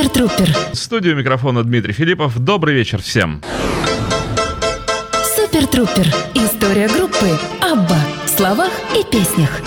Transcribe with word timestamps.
Супер 0.00 0.12
Трупер. 0.14 0.56
Студию 0.72 1.14
микрофона 1.14 1.62
Дмитрий 1.62 1.92
Филиппов. 1.92 2.38
Добрый 2.38 2.74
вечер 2.74 3.02
всем. 3.02 3.42
Супер 5.36 5.66
Трупер. 5.66 6.06
История 6.34 6.88
группы 6.88 7.28
Абба 7.60 7.98
в 8.24 8.28
словах 8.30 8.70
и 8.98 9.04
песнях. 9.12 9.60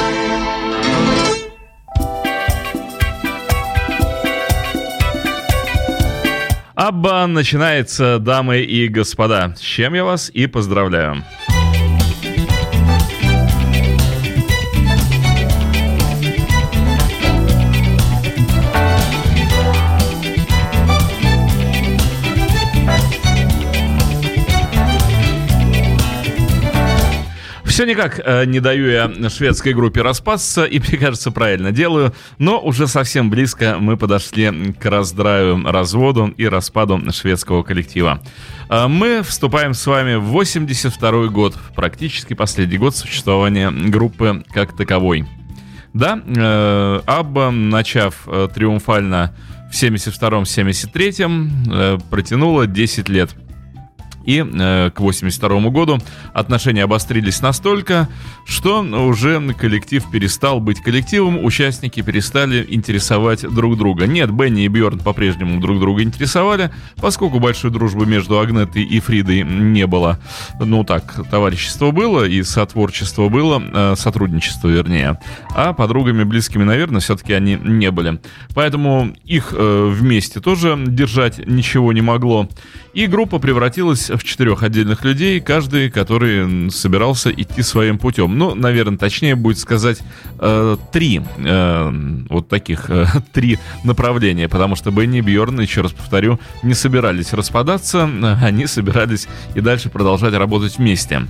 Абба 6.74 7.28
начинается, 7.28 8.18
дамы 8.18 8.62
и 8.62 8.88
господа. 8.88 9.54
С 9.56 9.60
чем 9.60 9.94
я 9.94 10.04
вас 10.04 10.32
и 10.34 10.48
поздравляю. 10.48 11.24
Все 27.74 27.86
никак 27.86 28.22
э, 28.24 28.46
не 28.46 28.60
даю 28.60 28.88
я 28.88 29.12
шведской 29.32 29.74
группе 29.74 30.04
распасться, 30.04 30.64
и, 30.64 30.78
мне 30.78 30.96
кажется, 30.96 31.32
правильно 31.32 31.72
делаю, 31.72 32.14
но 32.38 32.60
уже 32.60 32.86
совсем 32.86 33.32
близко 33.32 33.78
мы 33.80 33.98
подошли 33.98 34.76
к 34.80 34.86
раздраю, 34.86 35.60
разводу 35.66 36.32
и 36.38 36.48
распаду 36.48 37.02
шведского 37.12 37.64
коллектива. 37.64 38.22
Э, 38.70 38.88
мы 38.88 39.24
вступаем 39.24 39.74
с 39.74 39.88
вами 39.88 40.18
в 40.18 40.26
82 40.26 41.30
год, 41.30 41.56
практически 41.76 42.36
последний 42.36 42.78
год 42.78 42.96
существования 42.96 43.72
группы 43.72 44.44
как 44.54 44.78
таковой. 44.78 45.26
Да, 45.96 46.22
э, 46.24 47.02
Абба, 47.08 47.50
начав 47.50 48.28
триумфально 48.54 49.36
в 49.72 49.74
72-73, 49.74 51.50
э, 51.72 51.98
протянула 52.12 52.68
10 52.68 53.10
лет– 53.10 53.32
и 54.26 54.44
э, 54.44 54.92
к 54.94 55.00
82 55.00 55.70
году 55.70 56.00
отношения 56.34 56.84
обострились 56.84 57.42
настолько, 57.42 58.08
что 58.46 58.82
уже 58.82 59.42
коллектив 59.54 60.04
перестал 60.12 60.60
быть 60.60 60.82
коллективом, 60.82 61.44
участники 61.44 62.02
перестали 62.02 62.66
интересовать 62.70 63.42
друг 63.42 63.78
друга. 63.78 64.08
Нет, 64.08 64.32
Бенни 64.32 64.66
и 64.66 64.68
Бьорн 64.68 65.00
по-прежнему 65.00 65.60
друг 65.60 65.80
друга 65.80 66.04
интересовали, 66.04 66.72
поскольку 66.98 67.40
большой 67.40 67.72
дружбы 67.72 68.06
между 68.06 68.40
Агнетой 68.40 68.84
и 68.84 69.00
Фридой 69.00 69.44
не 69.44 69.88
было. 69.88 70.20
Ну 70.60 70.84
так, 70.84 71.28
товарищество 71.30 71.92
было 71.92 72.26
и 72.26 72.44
сотворчество 72.44 73.30
было, 73.30 73.62
э, 73.62 73.96
сотрудничество 73.98 74.68
вернее. 74.68 75.20
А 75.56 75.74
подругами 75.74 76.24
близкими, 76.24 76.64
наверное, 76.64 77.02
все-таки 77.02 77.34
они 77.34 77.58
не 77.62 77.92
были. 77.92 78.20
Поэтому 78.54 79.14
их 79.24 79.54
э, 79.56 79.90
вместе 79.92 80.40
тоже 80.40 80.78
держать 80.88 81.46
ничего 81.48 81.94
не 81.94 82.02
могло. 82.02 82.48
И 82.94 83.08
группа 83.08 83.40
превратилась 83.40 84.12
в 84.18 84.24
четырех 84.24 84.64
отдельных 84.64 85.04
людей, 85.04 85.40
каждый, 85.40 85.90
который 85.90 86.70
собирался 86.72 87.32
идти 87.32 87.62
своим 87.62 87.98
путем. 87.98 88.38
Ну, 88.38 88.56
наверное, 88.56 88.98
точнее 88.98 89.36
будет 89.36 89.60
сказать 89.60 90.00
э, 90.40 90.78
три 90.92 91.22
э, 91.38 92.24
вот 92.30 92.50
таких, 92.50 92.90
э, 92.90 93.06
три 93.34 93.60
направления, 93.84 94.48
потому 94.48 94.76
что 94.76 94.92
Бенни 94.92 95.20
и 95.20 95.22
Бьорн, 95.22 95.60
еще 95.60 95.82
раз 95.82 95.92
повторю, 95.92 96.40
не 96.64 96.74
собирались 96.74 97.34
распадаться, 97.34 98.10
они 98.42 98.68
собирались 98.68 99.28
и 99.56 99.62
дальше 99.62 99.90
продолжать 99.90 100.34
работать 100.34 100.78
вместе. 100.78 101.28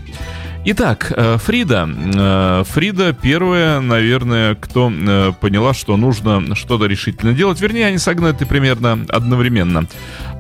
Итак, 0.66 1.11
э, 1.14 1.38
Фрида. 1.44 1.89
Э, 2.16 2.64
Фрида 2.66 3.11
первая, 3.11 3.81
наверное, 3.81 4.56
кто 4.56 4.89
э, 4.89 5.33
поняла, 5.42 5.73
что 5.73 5.97
нужно 5.97 6.56
что-то 6.56 6.86
решительно 6.86 7.33
делать. 7.33 7.59
Вернее, 7.59 7.88
они 7.88 7.97
с 7.97 8.08
Агнетой 8.08 8.47
примерно 8.47 9.06
одновременно 9.09 9.88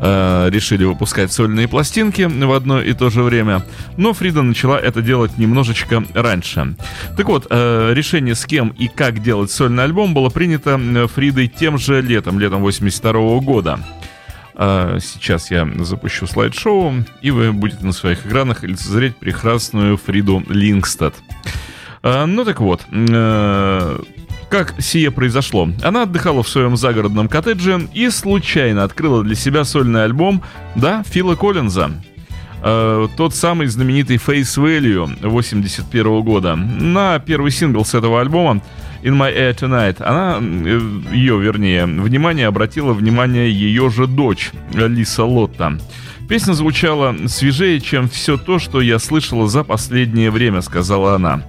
решили 0.01 0.83
выпускать 0.83 1.31
сольные 1.31 1.69
пластинки 1.69 2.23
в 2.23 2.51
одно 2.51 2.81
и 2.81 2.91
то 2.91 3.09
же 3.09 3.23
время. 3.23 3.63
Но 3.95 4.11
Фрида 4.11 4.41
начала 4.41 4.77
это 4.77 5.01
делать 5.01 5.37
немножечко 5.37 6.03
раньше. 6.13 6.75
Так 7.15 7.29
вот, 7.29 7.47
решение 7.49 8.35
с 8.35 8.45
кем 8.45 8.69
и 8.69 8.89
как 8.89 9.21
делать 9.21 9.49
сольный 9.49 9.85
альбом 9.85 10.13
было 10.13 10.29
принято 10.29 10.77
Фридой 11.15 11.47
тем 11.47 11.77
же 11.77 12.01
летом, 12.01 12.37
летом 12.37 12.63
82 12.63 13.39
года. 13.39 13.79
А 14.55 14.99
сейчас 14.99 15.49
я 15.51 15.67
запущу 15.79 16.27
слайд-шоу, 16.27 16.93
и 17.21 17.31
вы 17.31 17.51
будете 17.51 17.83
на 17.85 17.91
своих 17.91 18.25
экранах 18.25 18.63
лицезреть 18.63 19.15
прекрасную 19.15 19.97
Фриду 19.97 20.43
Лингстад. 20.47 21.15
А, 22.03 22.25
ну 22.25 22.45
так 22.45 22.59
вот, 22.59 22.81
э, 22.91 23.99
как 24.49 24.75
сие 24.79 25.09
произошло? 25.09 25.69
Она 25.81 26.03
отдыхала 26.03 26.43
в 26.43 26.49
своем 26.49 26.77
загородном 26.77 27.27
коттедже 27.27 27.87
и 27.93 28.09
случайно 28.09 28.83
открыла 28.83 29.23
для 29.23 29.35
себя 29.35 29.63
сольный 29.63 30.03
альбом, 30.03 30.43
да, 30.75 31.03
Фила 31.03 31.35
Коллинза. 31.35 31.91
Э, 32.61 33.07
тот 33.17 33.35
самый 33.35 33.67
знаменитый 33.67 34.17
Face 34.17 34.57
Value 34.57 35.27
81 35.27 36.21
года. 36.21 36.55
На 36.55 37.19
первый 37.19 37.51
сингл 37.51 37.83
с 37.83 37.95
этого 37.95 38.21
альбома 38.21 38.61
In 39.03 39.17
My 39.17 39.35
Air 39.35 39.53
Tonight, 39.53 40.01
она, 40.01 40.39
э, 40.39 41.13
ее, 41.13 41.37
вернее, 41.37 41.85
внимание 41.85 42.47
обратила 42.47 42.93
внимание 42.93 43.51
ее 43.51 43.89
же 43.89 44.07
дочь, 44.07 44.51
Лиса 44.73 45.25
Лотта. 45.25 45.77
Песня 46.29 46.53
звучала 46.53 47.13
свежее, 47.27 47.81
чем 47.81 48.07
все 48.07 48.37
то, 48.37 48.59
что 48.59 48.79
я 48.79 48.99
слышала 48.99 49.49
за 49.49 49.65
последнее 49.65 50.31
время, 50.31 50.61
сказала 50.61 51.15
она. 51.15 51.43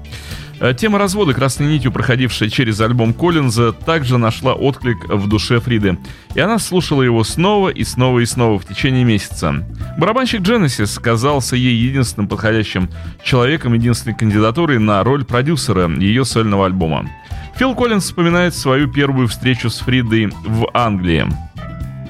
Э, 0.59 0.75
тема 0.75 0.99
развода, 0.99 1.33
красной 1.33 1.67
нитью 1.69 1.93
проходившая 1.93 2.49
через 2.49 2.81
альбом 2.81 3.15
Коллинза, 3.15 3.73
также 3.73 4.19
нашла 4.19 4.55
отклик 4.55 5.09
в 5.09 5.29
душе 5.29 5.61
Фриды. 5.61 5.99
И 6.35 6.41
она 6.41 6.59
слушала 6.59 7.03
его 7.03 7.23
снова 7.23 7.69
и 7.69 7.85
снова 7.85 8.19
и 8.19 8.27
снова 8.27 8.59
в 8.59 8.67
течение 8.67 9.05
месяца. 9.05 9.65
Барабанщик 9.97 10.41
Genesis 10.41 11.01
казался 11.01 11.55
ей 11.55 11.77
единственным 11.77 12.29
подходящим 12.29 12.89
человеком, 13.23 13.75
единственной 13.75 14.17
кандидатурой 14.17 14.81
на 14.81 15.05
роль 15.05 15.25
продюсера 15.25 15.89
ее 15.89 16.25
сольного 16.25 16.67
альбома. 16.67 17.09
Фил 17.57 17.75
Коллинз 17.77 18.05
вспоминает 18.05 18.55
свою 18.55 18.89
первую 18.89 19.29
встречу 19.29 19.71
с 19.71 19.79
Фридой 19.79 20.27
в 20.45 20.69
Англии. 20.75 21.27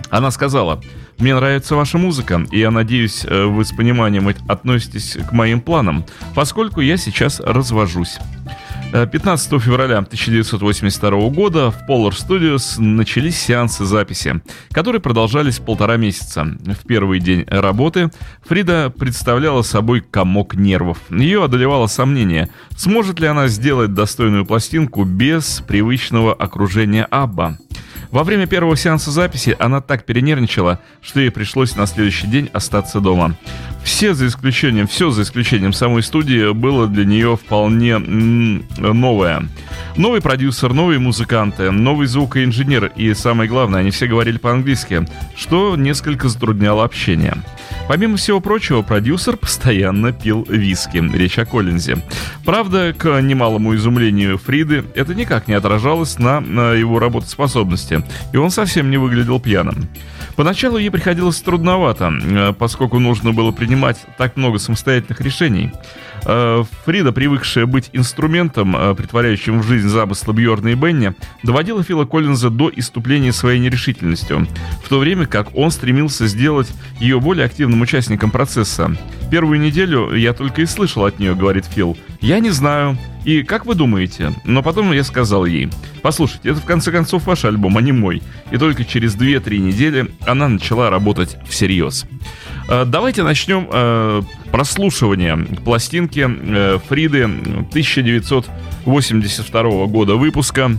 Она 0.09 0.31
сказала, 0.31 0.81
«Мне 1.19 1.34
нравится 1.34 1.77
ваша 1.77 1.99
музыка, 1.99 2.47
и 2.50 2.59
я 2.60 2.71
надеюсь, 2.71 3.27
э, 3.27 3.44
вы 3.44 3.65
с 3.65 3.72
пониманием 3.72 4.28
относитесь 4.49 5.19
к 5.28 5.33
моим 5.33 5.60
планам, 5.60 6.04
поскольку 6.34 6.81
я 6.81 6.97
сейчас 6.97 7.41
развожусь». 7.41 8.19
15 8.94 9.53
э, 9.53 9.59
февраля 9.59 9.99
1982 9.99 11.28
года 11.31 11.72
в 11.72 11.82
Polar 11.88 12.12
Studios 12.12 12.81
начались 12.81 13.37
сеансы 13.37 13.84
записи, 13.84 14.41
которые 14.71 15.00
продолжались 15.00 15.59
полтора 15.59 15.97
месяца. 15.97 16.44
В 16.44 16.87
первый 16.87 17.19
день 17.19 17.44
работы 17.49 18.10
Фрида 18.44 18.91
представляла 18.91 19.62
собой 19.62 20.00
комок 20.00 20.54
нервов. 20.54 20.99
Ее 21.10 21.43
одолевало 21.43 21.88
сомнение, 21.88 22.50
сможет 22.77 23.19
ли 23.19 23.27
она 23.27 23.49
сделать 23.49 23.94
достойную 23.94 24.47
пластинку 24.47 25.03
без 25.03 25.60
привычного 25.66 26.33
окружения 26.33 27.04
Абба. 27.10 27.59
Во 28.12 28.22
время 28.22 28.47
первого 28.47 28.77
сеанса 28.77 29.10
записи 29.10 29.56
она 29.59 29.81
так 29.81 30.04
перенервничала, 30.04 30.78
что 31.03 31.19
ей 31.19 31.33
пришлось 31.33 31.75
на 31.75 31.87
следующий 31.87 32.28
день 32.28 32.49
остаться 32.53 33.00
дома. 33.00 33.34
Все 33.84 34.15
за 34.15 34.27
исключением, 34.27 34.89
все 34.89 35.11
за 35.11 35.22
исключением 35.22 35.75
самой 35.75 36.03
студии 36.03 36.53
было 36.53 36.89
для 36.89 37.05
нее 37.05 37.37
вполне 37.37 37.99
новое. 37.99 39.47
Новый 39.97 40.21
продюсер, 40.22 40.72
новые 40.72 40.99
музыканты, 40.99 41.71
новый 41.71 42.06
звукоинженер 42.06 42.93
и, 42.97 43.12
самое 43.15 43.49
главное, 43.49 43.81
они 43.81 43.91
все 43.91 44.06
говорили 44.06 44.39
по-английски, 44.39 45.06
что 45.37 45.77
несколько 45.77 46.28
затрудняло 46.28 46.83
общение. 46.83 47.34
Помимо 47.87 48.17
всего 48.17 48.41
прочего, 48.41 48.81
продюсер 48.81 49.37
постоянно 49.37 50.12
пил 50.12 50.47
виски, 50.49 50.97
речь 51.15 51.39
о 51.39 51.45
Коллинзе. 51.45 51.99
Правда, 52.45 52.95
к 52.97 53.21
немалому 53.21 53.75
изумлению 53.75 54.39
Фриды, 54.39 54.84
это 54.95 55.15
никак 55.15 55.47
не 55.47 55.55
отражалось 55.55 56.19
на, 56.19 56.41
на 56.41 56.72
его 56.72 56.99
работоспособности, 56.99 58.03
и 58.33 58.39
он 58.39 58.51
совсем 58.51 58.91
не 58.91 58.97
выглядел 58.97 59.39
пьяным. 59.39 59.89
Поначалу 60.37 60.78
ей 60.78 60.91
приходилось 60.91 61.41
трудновато, 61.41 62.13
э, 62.13 62.53
поскольку 62.59 62.98
нужно 62.98 63.33
было 63.33 63.53
принимать 63.53 64.04
так 64.19 64.36
много 64.36 64.59
самостоятельных 64.59 65.21
решений. 65.21 65.71
Э, 66.25 66.65
Фрида, 66.84 67.13
привыкшая 67.13 67.66
быть 67.66 67.91
инструментом, 67.92 68.77
э, 68.77 68.95
притворяющим 68.95 69.60
в 69.60 69.66
жизнь 69.66 69.89
замысла 69.89 70.33
Бьорна 70.33 70.69
и 70.69 70.75
Бенни, 70.75 71.15
доводила 71.42 71.83
Фила 71.83 72.04
Коллинза 72.04 72.51
до 72.51 72.71
иступления 72.75 73.33
своей 73.33 73.60
нерешительностью, 73.60 74.47
в 74.84 74.89
то 74.89 74.98
время 74.98 75.27
как 75.27 75.54
он 75.54 75.71
стремился 75.71 76.27
сделать 76.27 76.72
ее 76.98 77.21
более 77.21 77.47
активным 77.47 77.80
участником 77.80 78.30
процесса. 78.30 78.97
Первую 79.30 79.60
неделю 79.60 80.15
я 80.15 80.33
только 80.33 80.63
и 80.63 80.66
слышал 80.66 81.04
от 81.04 81.19
нее, 81.19 81.34
говорит 81.34 81.66
Фил. 81.66 81.97
Я 82.21 82.41
не 82.41 82.51
знаю. 82.51 82.98
И 83.24 83.42
как 83.42 83.66
вы 83.66 83.74
думаете? 83.74 84.32
Но 84.44 84.62
потом 84.62 84.92
я 84.92 85.03
сказал 85.03 85.47
ей, 85.47 85.71
послушайте, 86.03 86.50
это 86.50 86.60
в 86.60 86.65
конце 86.65 86.92
концов 86.92 87.26
ваш 87.26 87.47
альбом, 87.47 87.78
а 87.78 87.82
не 87.82 87.92
мой. 87.92 88.22
И 88.50 88.59
только 88.59 88.84
через 88.84 89.16
2-3 89.16 89.56
недели 89.59 90.10
она 90.26 90.48
начала 90.48 90.91
работать 90.91 91.38
всерьез. 91.48 92.04
Э, 92.68 92.84
давайте 92.84 93.22
начнем 93.22 93.66
э, 93.72 94.21
прослушивание 94.50 95.38
пластинки 95.65 96.28
э, 96.28 96.78
Фриды 96.88 97.24
1982 97.24 99.86
года 99.86 100.16
выпуска. 100.16 100.72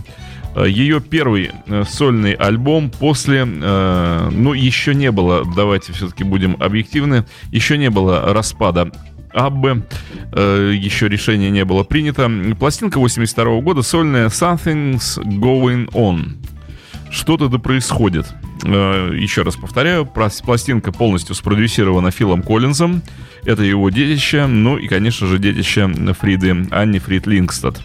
Ее 0.66 1.00
первый 1.02 1.50
сольный 1.86 2.32
альбом 2.32 2.88
после, 2.88 3.44
ну, 3.44 4.54
еще 4.54 4.94
не 4.94 5.10
было, 5.10 5.44
давайте 5.54 5.92
все-таки 5.92 6.24
будем 6.24 6.56
объективны, 6.58 7.26
еще 7.52 7.76
не 7.76 7.90
было 7.90 8.32
распада 8.32 8.90
Аббы. 9.36 9.84
Еще 10.32 11.08
решение 11.08 11.50
не 11.50 11.64
было 11.64 11.84
принято. 11.84 12.30
Пластинка 12.58 12.98
82 12.98 13.60
года, 13.60 13.82
сольная 13.82 14.28
Something's 14.28 15.22
Going 15.22 15.90
On. 15.92 16.36
Что-то 17.10 17.48
да 17.48 17.58
происходит. 17.58 18.26
Еще 18.64 19.42
раз 19.42 19.56
повторяю, 19.56 20.06
пластинка 20.06 20.90
полностью 20.90 21.34
спродюсирована 21.34 22.10
Филом 22.10 22.42
Коллинзом. 22.42 23.02
Это 23.44 23.62
его 23.62 23.90
детище, 23.90 24.46
ну 24.46 24.76
и, 24.76 24.88
конечно 24.88 25.26
же, 25.26 25.38
детище 25.38 25.86
Фриды 26.18 26.66
Анни 26.70 26.98
Фрид 26.98 27.26
Лингстад. 27.26 27.80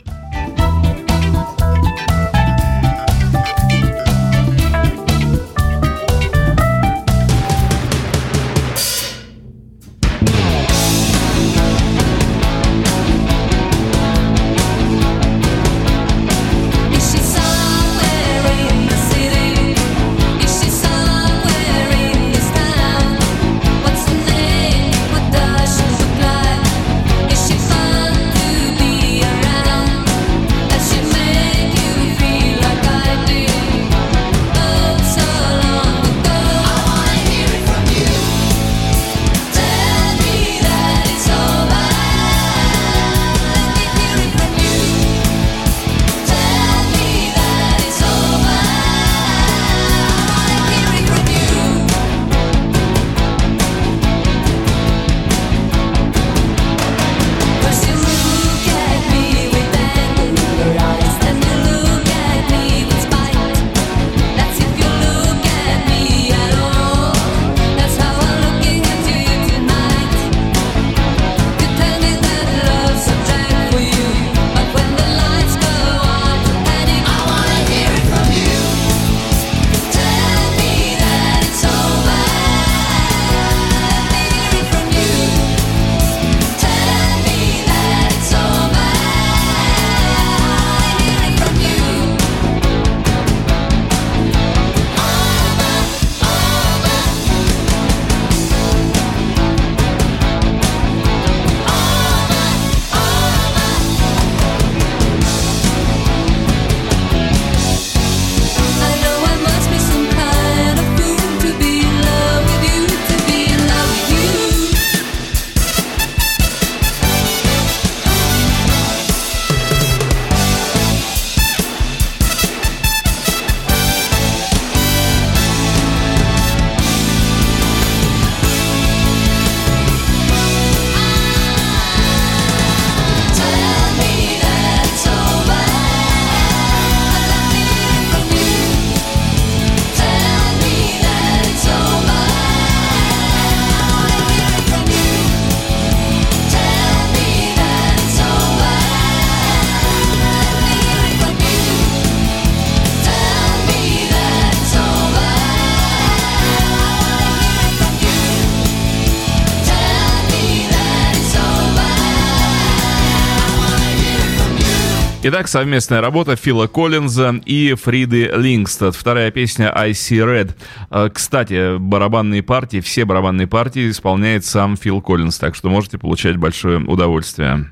Итак, 165.34 165.48
совместная 165.48 166.02
работа 166.02 166.36
Фила 166.36 166.68
Коллинза 166.68 167.40
и 167.46 167.74
Фриды 167.82 168.30
Лингстад. 168.36 168.98
Вторая 168.98 169.32
песня 169.32 169.72
«I 169.74 169.92
See 169.92 170.18
Red». 170.18 170.52
Э, 170.90 171.10
кстати, 171.10 171.78
барабанные 171.78 172.44
партии, 172.44 172.82
все 172.82 173.06
барабанные 173.06 173.48
партии 173.48 173.90
исполняет 173.90 174.44
сам 174.44 174.76
Фил 174.76 175.00
Коллинз, 175.00 175.38
так 175.38 175.56
что 175.56 175.70
можете 175.70 175.98
получать 175.98 176.36
большое 176.36 176.80
удовольствие. 176.80 177.72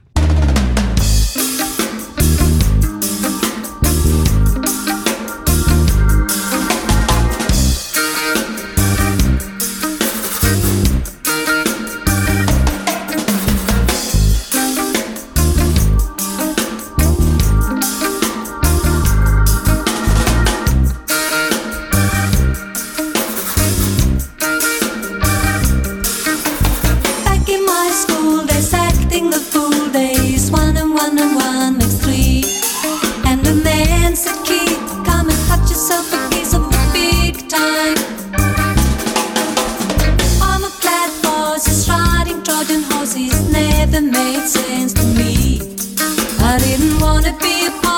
nothing 43.92 44.12
made 44.12 44.48
sense 44.48 44.94
to 44.94 45.04
me. 45.04 45.60
I 46.42 46.58
didn't 46.60 47.02
wanna 47.02 47.36
be 47.40 47.68
a 47.68 47.89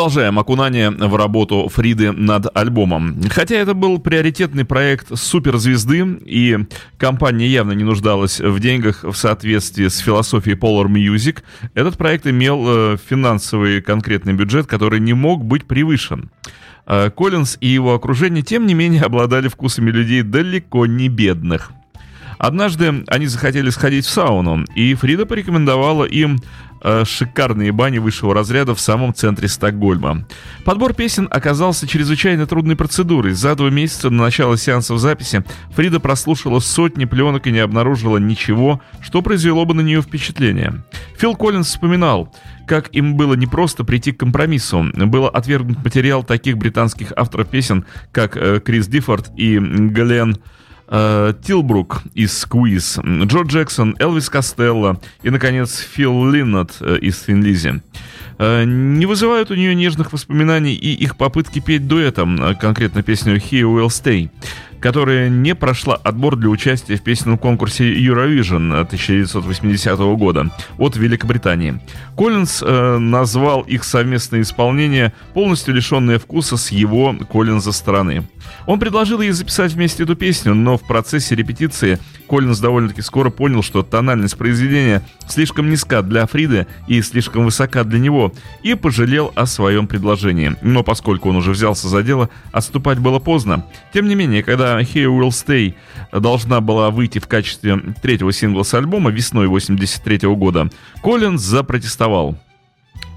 Продолжаем 0.00 0.38
окунание 0.38 0.90
в 0.90 1.14
работу 1.14 1.68
Фриды 1.68 2.10
над 2.12 2.46
альбомом. 2.56 3.20
Хотя 3.28 3.56
это 3.56 3.74
был 3.74 3.98
приоритетный 3.98 4.64
проект 4.64 5.08
суперзвезды, 5.14 6.22
и 6.24 6.58
компания 6.96 7.46
явно 7.46 7.72
не 7.72 7.84
нуждалась 7.84 8.40
в 8.40 8.58
деньгах 8.60 9.04
в 9.04 9.12
соответствии 9.12 9.88
с 9.88 9.98
философией 9.98 10.56
Polar 10.56 10.86
Music, 10.86 11.42
этот 11.74 11.98
проект 11.98 12.26
имел 12.26 12.64
э, 12.66 12.96
финансовый 13.10 13.82
конкретный 13.82 14.32
бюджет, 14.32 14.66
который 14.66 15.00
не 15.00 15.12
мог 15.12 15.44
быть 15.44 15.66
превышен. 15.66 16.30
Э, 16.86 17.10
Коллинз 17.10 17.58
и 17.60 17.66
его 17.66 17.92
окружение, 17.92 18.42
тем 18.42 18.66
не 18.66 18.72
менее, 18.72 19.02
обладали 19.04 19.48
вкусами 19.48 19.90
людей 19.90 20.22
далеко 20.22 20.86
не 20.86 21.10
бедных. 21.10 21.72
Однажды 22.38 23.04
они 23.06 23.26
захотели 23.26 23.68
сходить 23.68 24.06
в 24.06 24.08
сауну, 24.08 24.64
и 24.74 24.94
Фрида 24.94 25.26
порекомендовала 25.26 26.04
им 26.04 26.38
шикарные 27.04 27.72
бани 27.72 27.98
высшего 27.98 28.34
разряда 28.34 28.74
в 28.74 28.80
самом 28.80 29.14
центре 29.14 29.48
Стокгольма. 29.48 30.26
Подбор 30.64 30.94
песен 30.94 31.28
оказался 31.30 31.86
чрезвычайно 31.86 32.46
трудной 32.46 32.76
процедурой. 32.76 33.32
За 33.32 33.54
два 33.54 33.70
месяца 33.70 34.10
на 34.10 34.24
начало 34.24 34.56
сеансов 34.56 34.98
записи 34.98 35.44
Фрида 35.70 36.00
прослушала 36.00 36.60
сотни 36.60 37.04
пленок 37.04 37.46
и 37.46 37.52
не 37.52 37.58
обнаружила 37.58 38.18
ничего, 38.18 38.80
что 39.00 39.22
произвело 39.22 39.64
бы 39.64 39.74
на 39.74 39.80
нее 39.80 40.02
впечатление. 40.02 40.82
Фил 41.18 41.34
Коллинз 41.34 41.68
вспоминал, 41.68 42.32
как 42.66 42.94
им 42.94 43.16
было 43.16 43.34
непросто 43.34 43.84
прийти 43.84 44.12
к 44.12 44.20
компромиссу. 44.20 44.86
Было 44.94 45.28
отвергнут 45.28 45.84
материал 45.84 46.22
таких 46.22 46.56
британских 46.56 47.12
авторов 47.16 47.48
песен, 47.48 47.84
как 48.12 48.36
э, 48.36 48.60
Крис 48.60 48.86
Диффорд 48.86 49.30
и 49.36 49.58
Гален 49.58 50.36
э, 50.36 50.59
Тилбрук 50.90 52.02
из 52.14 52.36
Сквиз, 52.36 52.98
Джо 52.98 53.42
Джексон, 53.42 53.94
Элвис 54.00 54.28
Костелло 54.28 55.00
и, 55.22 55.30
наконец, 55.30 55.78
Фил 55.78 56.28
Линнет 56.28 56.72
э, 56.80 56.98
из 56.98 57.22
Финлизи. 57.22 57.80
Э, 58.38 58.64
не 58.64 59.06
вызывают 59.06 59.50
у 59.50 59.54
нее 59.54 59.74
нежных 59.74 60.12
воспоминаний 60.12 60.74
и 60.74 60.92
их 60.92 61.16
попытки 61.16 61.60
петь 61.60 61.86
дуэтом, 61.86 62.42
э, 62.42 62.54
конкретно 62.54 63.02
песню 63.02 63.36
«He 63.36 63.60
Will 63.60 63.86
Stay» 63.86 64.30
которая 64.80 65.28
не 65.28 65.54
прошла 65.54 65.94
отбор 65.96 66.36
для 66.36 66.48
участия 66.48 66.96
в 66.96 67.02
песенном 67.02 67.38
конкурсе 67.38 67.94
Eurovision 67.94 68.80
1980 68.80 69.98
года 70.16 70.50
от 70.78 70.96
Великобритании. 70.96 71.80
Коллинз 72.16 72.62
э, 72.62 72.98
назвал 72.98 73.60
их 73.62 73.84
совместное 73.84 74.40
исполнение 74.40 75.12
полностью 75.34 75.74
лишенное 75.74 76.18
вкуса 76.18 76.56
с 76.56 76.70
его 76.70 77.14
Коллинза 77.30 77.72
стороны. 77.72 78.26
Он 78.66 78.80
предложил 78.80 79.20
ей 79.20 79.30
записать 79.32 79.72
вместе 79.72 80.02
эту 80.02 80.16
песню, 80.16 80.54
но 80.54 80.76
в 80.76 80.86
процессе 80.86 81.34
репетиции 81.34 81.98
Коллинз 82.28 82.58
довольно-таки 82.58 83.02
скоро 83.02 83.30
понял, 83.30 83.62
что 83.62 83.82
тональность 83.82 84.36
произведения 84.36 85.02
слишком 85.28 85.68
низка 85.68 86.02
для 86.02 86.26
Фриды 86.26 86.66
и 86.86 87.02
слишком 87.02 87.44
высока 87.44 87.84
для 87.84 87.98
него, 87.98 88.32
и 88.62 88.74
пожалел 88.74 89.32
о 89.34 89.46
своем 89.46 89.86
предложении. 89.86 90.56
Но 90.62 90.82
поскольку 90.82 91.30
он 91.30 91.36
уже 91.36 91.50
взялся 91.52 91.88
за 91.88 92.02
дело, 92.02 92.30
отступать 92.52 92.98
было 92.98 93.18
поздно. 93.18 93.66
Тем 93.92 94.08
не 94.08 94.14
менее, 94.14 94.42
когда 94.42 94.69
Here 94.78 95.08
Will 95.08 95.30
Stay 95.30 95.74
должна 96.12 96.60
была 96.60 96.90
выйти 96.90 97.18
в 97.18 97.26
качестве 97.26 97.78
третьего 98.02 98.32
сингла 98.32 98.62
с 98.62 98.72
альбома 98.74 99.10
весной 99.10 99.48
83 99.48 100.28
года, 100.34 100.70
Коллинз 101.02 101.42
запротестовал. 101.42 102.36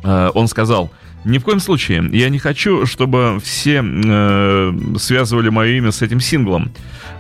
Э, 0.04 0.30
он 0.34 0.48
сказал, 0.48 0.92
ни 1.26 1.38
в 1.38 1.44
коем 1.44 1.60
случае. 1.60 2.10
Я 2.12 2.30
не 2.30 2.40
хочу, 2.40 2.86
чтобы 2.86 3.40
все 3.44 3.84
э, 3.84 4.74
связывали 4.98 5.50
мое 5.50 5.78
имя 5.78 5.92
с 5.92 6.02
этим 6.02 6.20
синглом. 6.20 6.72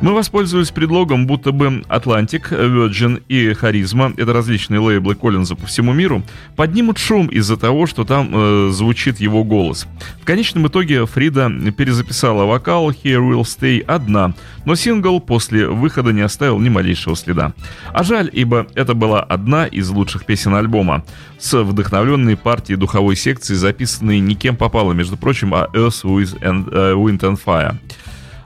Мы 0.01 0.13
воспользовались 0.13 0.72
предлогом, 0.72 1.27
будто 1.27 1.51
бы 1.51 1.83
Atlantic, 1.88 2.50
Virgin 2.50 3.24
и 3.29 3.53
Харизма, 3.53 4.13
это 4.17 4.33
различные 4.33 4.79
лейблы 4.79 5.15
Коллинза 5.15 5.55
по 5.55 5.65
всему 5.65 5.93
миру, 5.93 6.24
поднимут 6.55 6.98
шум 6.98 7.27
из-за 7.27 7.55
того, 7.55 7.88
что 7.88 8.03
там 8.03 8.29
э, 8.33 8.69
звучит 8.72 9.22
его 9.22 9.43
голос. 9.45 9.88
В 10.22 10.25
конечном 10.25 10.67
итоге 10.67 11.05
Фрида 11.05 11.50
перезаписала 11.72 12.43
вокал 12.43 12.91
Here 12.91 13.22
Will 13.22 13.43
Stay 13.43 13.81
одна, 13.81 14.33
но 14.65 14.75
сингл 14.75 15.22
после 15.22 15.67
выхода 15.67 16.12
не 16.12 16.22
оставил 16.22 16.60
ни 16.60 16.69
малейшего 16.69 17.15
следа. 17.15 17.53
А 17.93 18.03
жаль, 18.03 18.29
ибо 18.33 18.67
это 18.75 18.95
была 18.95 19.22
одна 19.22 19.67
из 19.67 19.89
лучших 19.89 20.25
песен 20.25 20.53
альбома, 20.55 21.05
с 21.39 21.62
вдохновленной 21.62 22.38
партией 22.38 22.77
духовой 22.77 23.15
секции, 23.15 23.53
записанной 23.53 23.92
никем 24.01 24.55
попало, 24.55 24.93
между 24.93 25.17
прочим, 25.17 25.53
а 25.53 25.69
Earth, 25.73 26.03
and, 26.41 26.69
uh, 26.69 26.95
Wind 26.95 27.19
and 27.19 27.39
Fire. 27.43 27.75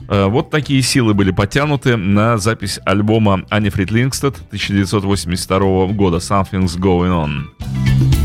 Uh, 0.07 0.29
вот 0.29 0.49
такие 0.49 0.81
силы 0.81 1.13
были 1.13 1.31
потянуты 1.31 1.97
на 1.97 2.37
запись 2.37 2.79
альбома 2.85 3.45
Ани 3.49 3.69
Фрид 3.69 3.91
Лингстед 3.91 4.37
1982 4.47 5.87
года 5.87 6.17
«Something's 6.17 6.77
Going 6.79 7.11
On». 7.11 8.16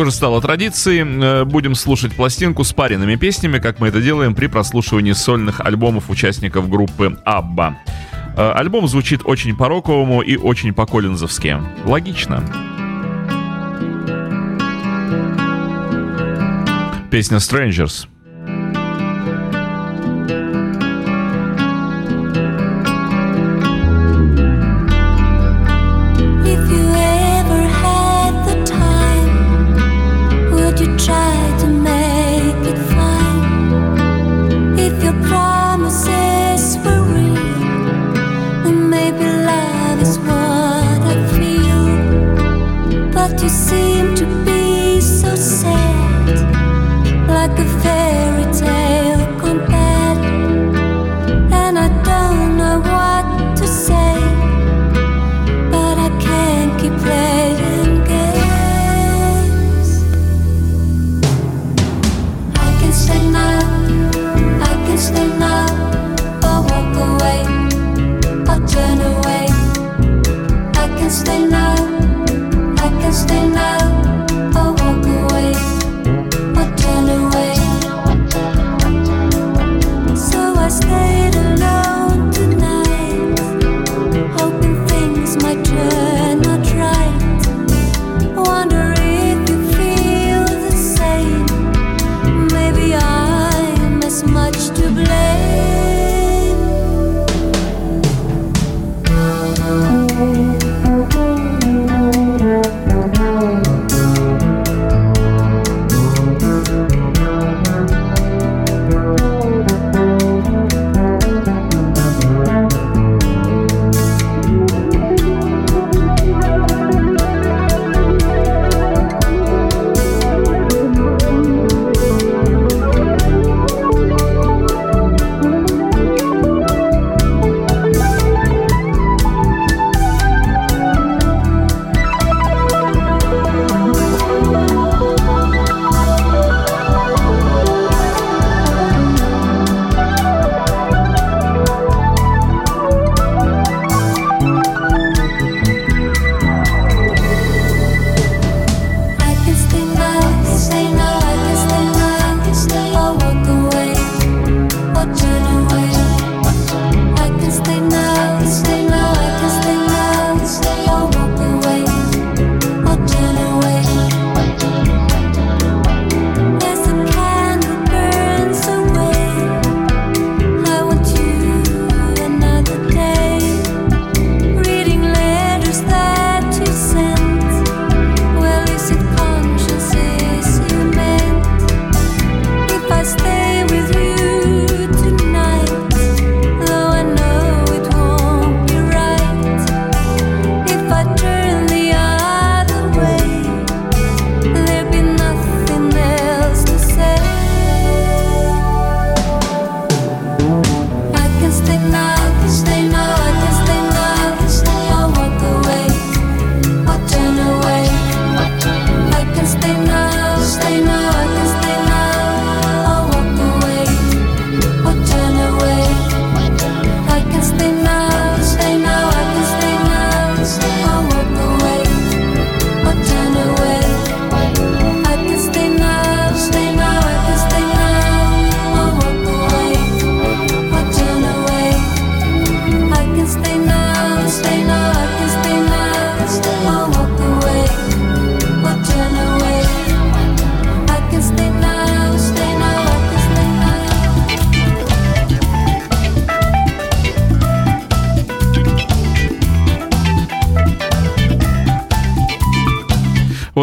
Уже 0.00 0.10
стало 0.10 0.40
традицией, 0.40 1.04
э, 1.04 1.44
будем 1.44 1.74
слушать 1.74 2.14
пластинку 2.14 2.64
с 2.64 2.72
паренными 2.72 3.16
песнями, 3.16 3.58
как 3.58 3.80
мы 3.80 3.88
это 3.88 4.00
делаем 4.00 4.34
при 4.34 4.46
прослушивании 4.46 5.12
сольных 5.12 5.60
альбомов 5.60 6.10
участников 6.10 6.68
группы 6.68 7.18
«Абба». 7.24 7.78
Э, 8.36 8.52
альбом 8.52 8.88
звучит 8.88 9.20
очень 9.24 9.56
по-роковому 9.56 10.22
и 10.22 10.36
очень 10.36 10.72
по-коллинзовски. 10.72 11.58
Логично. 11.84 12.42
Песня 17.10 17.38
«Strangers». 17.38 18.06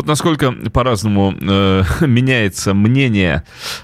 Насколько 0.06 0.52
по-разному 0.52 1.34
э, 1.40 1.84
меняется 2.06 2.74
мнение 2.74 3.44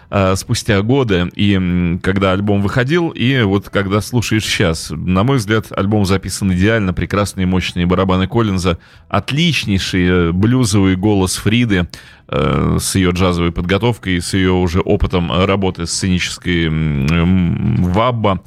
э, 0.10 0.36
спустя 0.36 0.82
годы, 0.82 1.30
и 1.36 2.00
когда 2.04 2.32
альбом 2.32 2.62
выходил, 2.62 3.10
и 3.10 3.42
вот 3.42 3.70
когда 3.70 4.02
слушаешь 4.02 4.46
сейчас. 4.46 4.92
На 4.92 5.24
мой 5.24 5.38
взгляд, 5.38 5.68
альбом 5.72 6.06
записан 6.06 6.54
идеально, 6.54 6.94
прекрасные 6.94 7.48
мощные 7.48 7.86
барабаны 7.86 8.28
Коллинза, 8.28 8.80
отличнейший 9.10 10.06
э, 10.08 10.32
блюзовый 10.32 10.96
голос 10.96 11.36
Фриды, 11.36 11.88
с 12.80 12.96
ее 12.96 13.12
джазовой 13.12 13.52
подготовкой, 13.52 14.22
с 14.22 14.34
ее 14.34 14.52
уже 14.52 14.80
опытом 14.82 15.32
работы 15.46 15.86
сценической 15.86 16.70
вабба. 16.70 18.42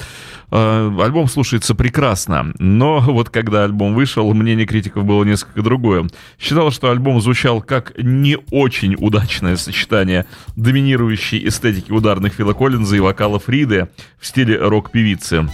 Э, 0.50 0.92
альбом 1.00 1.28
слушается 1.28 1.74
прекрасно, 1.74 2.52
но 2.58 3.00
вот 3.00 3.30
когда 3.30 3.64
альбом 3.64 3.94
вышел, 3.94 4.32
мнение 4.32 4.66
критиков 4.66 5.04
было 5.04 5.24
несколько 5.24 5.62
другое. 5.62 6.08
Считал, 6.38 6.70
что 6.70 6.90
альбом 6.90 7.20
звучал 7.20 7.60
как 7.60 7.92
не 7.98 8.38
очень 8.50 8.94
удачное 8.98 9.56
сочетание 9.56 10.26
доминирующей 10.54 11.46
эстетики 11.48 11.90
ударных 11.90 12.34
Фила 12.34 12.52
Коллинза 12.52 12.96
и 12.96 13.00
вокала 13.00 13.38
Фриды 13.38 13.88
в 14.18 14.26
стиле 14.26 14.56
рок-певицы. 14.56 15.48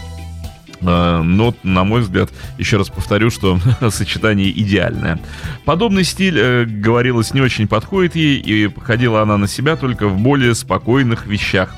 Э, 0.83 1.23
но, 1.23 1.55
на 1.62 1.85
мой 1.85 2.01
взгляд, 2.01 2.31
еще 2.59 2.77
раз 2.77 2.88
повторю, 2.88 3.31
что 3.31 3.59
сочетание 3.90 4.51
идеальное. 4.51 5.21
Подобный 5.64 6.05
стиль, 6.05 6.38
э, 6.38 6.64
говорилось, 6.64 7.35
не 7.35 7.40
очень 7.40 7.68
подходит 7.68 8.16
ей, 8.16 8.38
и 8.38 8.68
походила 8.68 9.23
она 9.23 9.37
на 9.38 9.49
себя 9.49 9.77
только 9.77 10.09
в 10.09 10.18
более 10.18 10.55
спокойных 10.55 11.27
вещах, 11.27 11.75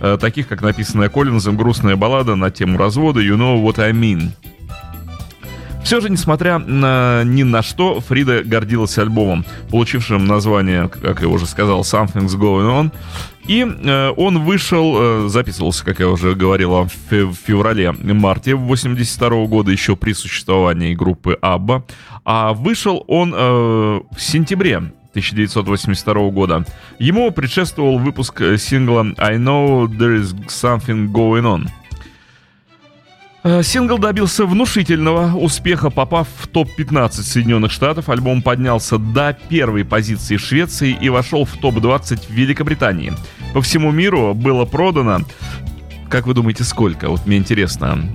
э, 0.00 0.18
таких 0.20 0.48
как 0.48 0.62
написанная 0.62 1.08
Коллинзом 1.08 1.56
грустная 1.56 1.96
баллада 1.96 2.34
на 2.34 2.50
тему 2.50 2.78
развода 2.78 3.20
«You 3.20 3.36
know 3.36 3.62
what 3.62 3.82
I 3.82 3.92
mean». 3.92 4.30
Все 5.84 6.02
же, 6.02 6.10
несмотря 6.10 6.58
на 6.58 7.22
ни 7.24 7.44
на 7.44 7.62
что, 7.62 8.00
Фрида 8.00 8.42
гордилась 8.44 8.98
альбомом, 8.98 9.46
получившим 9.70 10.26
название, 10.26 10.88
как 10.88 11.22
я 11.22 11.28
уже 11.28 11.46
сказал, 11.46 11.80
Something's 11.80 12.36
Going 12.36 12.68
On. 12.68 12.92
И 13.48 13.64
э, 13.64 14.12
он 14.14 14.44
вышел, 14.44 15.24
э, 15.24 15.28
записывался, 15.28 15.82
как 15.82 16.00
я 16.00 16.08
уже 16.08 16.34
говорил, 16.34 16.84
в, 16.84 17.10
в 17.10 17.34
феврале-марте 17.34 18.54
82 18.54 19.46
года, 19.46 19.70
еще 19.70 19.96
при 19.96 20.12
существовании 20.12 20.94
группы 20.94 21.38
Абба. 21.40 21.82
А 22.26 22.52
вышел 22.52 23.02
он 23.08 23.32
э, 23.34 23.38
в 23.38 24.20
сентябре 24.20 24.76
1982 24.76 26.28
года. 26.28 26.66
Ему 26.98 27.30
предшествовал 27.30 27.98
выпуск 27.98 28.42
сингла 28.58 29.06
I 29.16 29.36
Know 29.36 29.86
There 29.86 30.20
Is 30.20 30.34
Something 30.48 31.10
Going 31.10 31.44
On. 31.44 31.68
Э, 33.44 33.62
сингл 33.62 33.98
добился 33.98 34.44
внушительного 34.44 35.36
успеха, 35.36 35.90
попав 35.90 36.28
в 36.38 36.48
топ-15 36.48 37.12
Соединенных 37.12 37.72
Штатов. 37.72 38.08
Альбом 38.08 38.42
поднялся 38.42 38.98
до 38.98 39.36
первой 39.48 39.84
позиции 39.84 40.36
в 40.36 40.40
Швеции 40.40 40.96
и 41.00 41.08
вошел 41.08 41.44
в 41.44 41.56
топ-20 41.56 42.26
в 42.28 42.30
Великобритании. 42.30 43.14
По 43.58 43.62
всему 43.62 43.90
миру 43.90 44.34
было 44.34 44.66
продано, 44.66 45.22
как 46.08 46.28
вы 46.28 46.34
думаете, 46.34 46.62
сколько? 46.62 47.08
Вот 47.08 47.26
мне 47.26 47.38
интересно. 47.38 48.08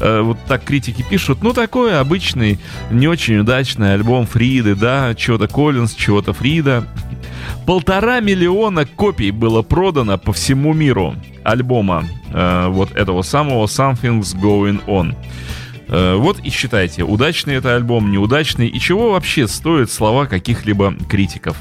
Э, 0.00 0.20
вот 0.20 0.36
так 0.48 0.64
критики 0.64 1.04
пишут, 1.08 1.44
ну 1.44 1.52
такой 1.52 1.96
обычный, 1.96 2.58
не 2.90 3.06
очень 3.06 3.38
удачный 3.38 3.94
альбом 3.94 4.26
Фриды, 4.26 4.74
да, 4.74 5.14
чего-то 5.14 5.46
Коллинз, 5.46 5.94
чего-то 5.94 6.32
Фрида. 6.32 6.88
Полтора 7.66 8.18
миллиона 8.18 8.84
копий 8.84 9.30
было 9.30 9.62
продано 9.62 10.18
по 10.18 10.32
всему 10.32 10.72
миру 10.72 11.14
альбома 11.44 12.08
э, 12.32 12.66
вот 12.66 12.90
этого 12.90 13.22
самого 13.22 13.66
Something's 13.66 14.34
Going 14.34 14.84
On. 14.86 15.14
Э, 15.86 16.16
вот 16.16 16.40
и 16.40 16.50
считайте, 16.50 17.04
удачный 17.04 17.54
это 17.54 17.76
альбом, 17.76 18.10
неудачный, 18.10 18.66
и 18.66 18.80
чего 18.80 19.12
вообще 19.12 19.46
стоят 19.46 19.92
слова 19.92 20.26
каких-либо 20.26 20.96
критиков. 21.08 21.56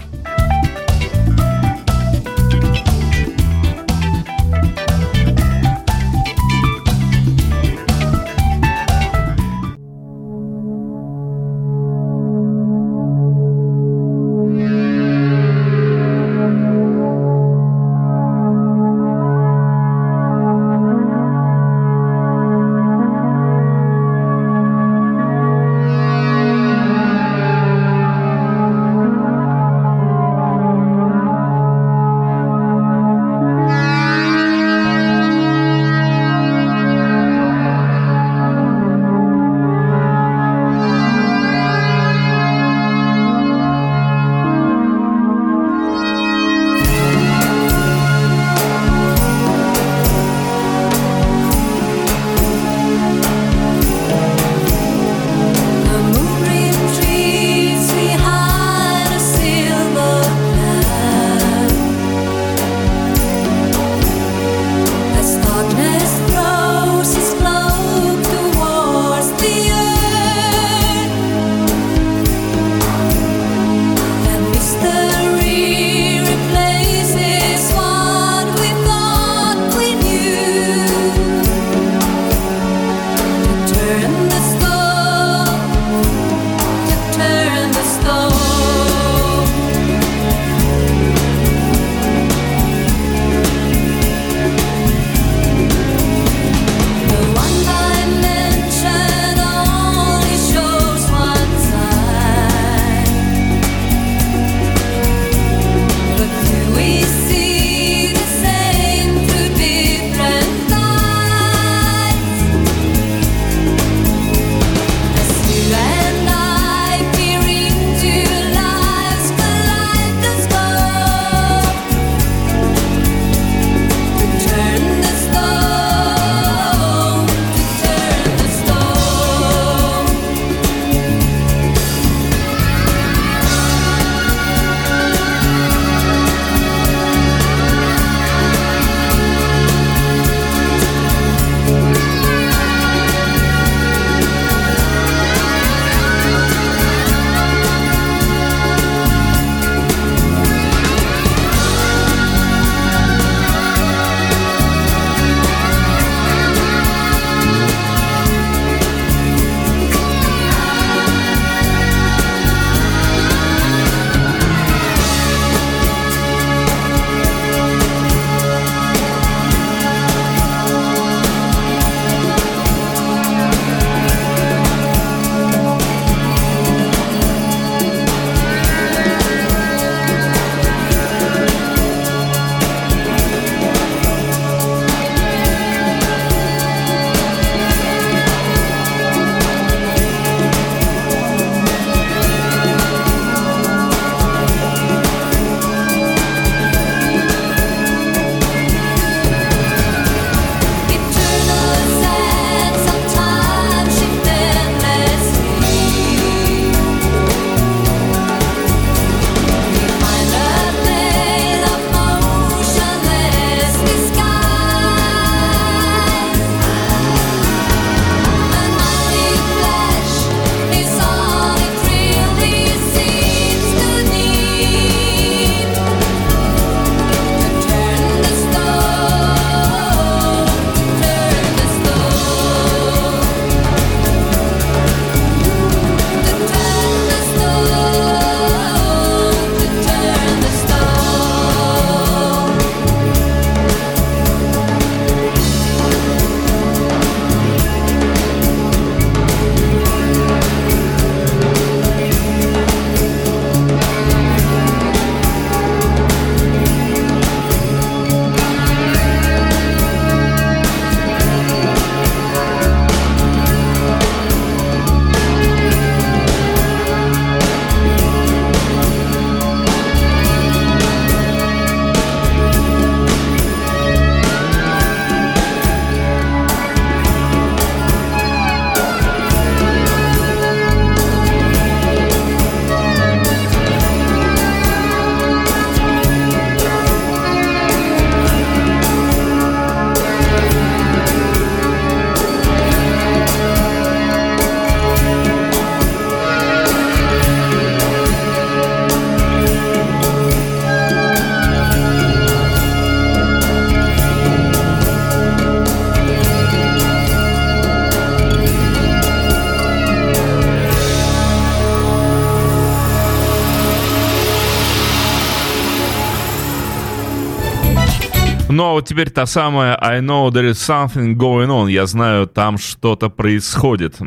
Ну 318.52 318.64
а 318.64 318.72
вот 318.72 318.88
теперь 318.88 319.12
та 319.12 319.28
самая 319.28 319.78
I 319.80 320.00
know 320.00 320.32
there 320.32 320.50
is 320.50 320.54
something 320.54 321.16
going 321.16 321.50
on. 321.50 321.70
Я 321.70 321.86
знаю, 321.86 322.26
там 322.26 322.58
что-то 322.58 323.10
происходит. 323.10 323.98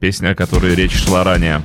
Песня, 0.00 0.30
о 0.30 0.34
которой 0.34 0.74
речь 0.74 0.96
шла 0.96 1.22
ранее. 1.22 1.62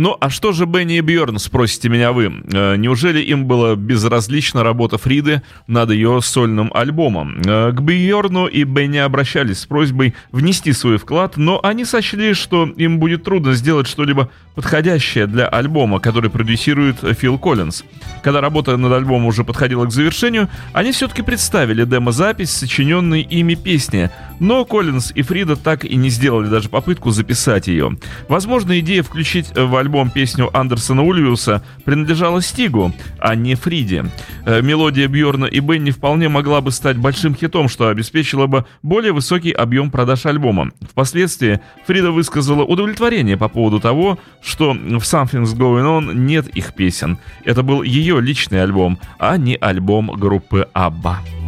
Ну, 0.00 0.16
а 0.18 0.30
что 0.30 0.52
же 0.52 0.64
Бенни 0.64 0.96
и 0.96 1.02
Бьорн, 1.02 1.38
спросите 1.38 1.90
меня 1.90 2.12
вы? 2.12 2.32
Э, 2.54 2.76
неужели 2.76 3.20
им 3.20 3.44
было 3.44 3.74
безразлична 3.74 4.64
работа 4.64 4.96
Фриды 4.96 5.42
над 5.66 5.90
ее 5.90 6.22
сольным 6.22 6.70
альбомом? 6.72 7.42
Э, 7.44 7.70
к 7.70 7.82
Бьорну 7.82 8.46
и 8.46 8.64
Бенни 8.64 8.96
обращались 8.96 9.58
с 9.58 9.66
просьбой 9.66 10.14
внести 10.32 10.72
свой 10.72 10.96
вклад, 10.96 11.36
но 11.36 11.60
они 11.62 11.84
сочли, 11.84 12.32
что 12.32 12.64
им 12.64 12.98
будет 12.98 13.24
трудно 13.24 13.52
сделать 13.52 13.88
что-либо 13.88 14.30
подходящее 14.54 15.26
для 15.26 15.46
альбома, 15.46 16.00
который 16.00 16.30
продюсирует 16.30 16.96
Фил 17.18 17.38
Коллинз. 17.38 17.84
Когда 18.22 18.40
работа 18.40 18.78
над 18.78 18.92
альбомом 18.94 19.26
уже 19.26 19.44
подходила 19.44 19.84
к 19.84 19.92
завершению, 19.92 20.48
они 20.72 20.92
все-таки 20.92 21.20
представили 21.20 21.84
демозапись, 21.84 22.50
сочиненной 22.50 23.20
ими 23.20 23.54
песни, 23.54 24.10
но 24.38 24.64
Коллинз 24.64 25.12
и 25.14 25.20
Фрида 25.20 25.56
так 25.56 25.84
и 25.84 25.94
не 25.94 26.08
сделали 26.08 26.48
даже 26.48 26.70
попытку 26.70 27.10
записать 27.10 27.68
ее. 27.68 27.98
Возможно, 28.28 28.78
идея 28.80 29.02
включить 29.02 29.50
в 29.54 29.76
альбом 29.76 29.89
песню 30.14 30.50
Андерсона 30.56 31.02
Ульвиуса 31.02 31.62
принадлежала 31.84 32.42
Стигу, 32.42 32.92
а 33.18 33.34
не 33.34 33.54
Фриде. 33.54 34.06
Э, 34.46 34.62
мелодия 34.62 35.08
Бьорна 35.08 35.46
и 35.46 35.60
Бенни 35.60 35.90
вполне 35.90 36.28
могла 36.28 36.60
бы 36.60 36.70
стать 36.70 36.96
большим 36.96 37.34
хитом, 37.34 37.68
что 37.68 37.88
обеспечило 37.88 38.46
бы 38.46 38.64
более 38.82 39.12
высокий 39.12 39.50
объем 39.50 39.90
продаж 39.90 40.26
альбома. 40.26 40.70
Впоследствии 40.80 41.60
Фрида 41.86 42.10
высказала 42.10 42.64
удовлетворение 42.64 43.36
по 43.36 43.48
поводу 43.48 43.80
того, 43.80 44.18
что 44.42 44.72
в 44.72 45.02
Something's 45.02 45.56
Going 45.56 45.84
On 45.84 46.14
нет 46.14 46.48
их 46.48 46.74
песен. 46.74 47.18
Это 47.44 47.62
был 47.62 47.82
ее 47.82 48.20
личный 48.20 48.62
альбом, 48.62 48.98
а 49.18 49.36
не 49.36 49.56
альбом 49.56 50.10
группы 50.16 50.68
ABBA. 50.74 51.39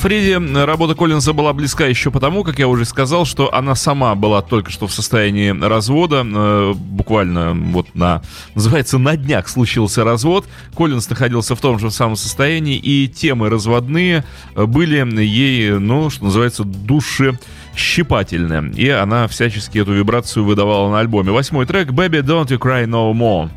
Фредди, 0.00 0.64
работа 0.64 0.94
Коллинза 0.94 1.34
была 1.34 1.52
близка 1.52 1.84
еще 1.84 2.10
потому, 2.10 2.42
как 2.42 2.58
я 2.58 2.68
уже 2.68 2.86
сказал, 2.86 3.26
что 3.26 3.52
она 3.52 3.74
сама 3.74 4.14
была 4.14 4.40
только 4.40 4.70
что 4.70 4.86
в 4.86 4.94
состоянии 4.94 5.50
развода. 5.50 6.24
Э, 6.24 6.72
буквально 6.74 7.52
вот 7.52 7.94
на, 7.94 8.22
называется, 8.54 8.96
на 8.96 9.18
днях 9.18 9.46
случился 9.46 10.02
развод. 10.02 10.48
Коллинз 10.74 11.10
находился 11.10 11.54
в 11.54 11.60
том 11.60 11.78
же 11.78 11.90
самом 11.90 12.16
состоянии, 12.16 12.78
и 12.78 13.08
темы 13.08 13.50
разводные 13.50 14.24
были 14.56 15.06
ей, 15.22 15.78
ну, 15.78 16.08
что 16.08 16.24
называется, 16.24 16.64
душещипательны. 16.64 18.72
И 18.76 18.88
она 18.88 19.28
всячески 19.28 19.76
эту 19.76 19.92
вибрацию 19.92 20.46
выдавала 20.46 20.90
на 20.90 21.00
альбоме. 21.00 21.30
Восьмой 21.30 21.66
трек 21.66 21.90
«Baby, 21.90 22.22
don't 22.22 22.48
you 22.48 22.58
cry 22.58 22.86
no 22.86 23.12
more». 23.12 23.50